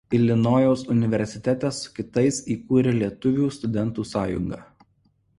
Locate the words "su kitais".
1.79-2.39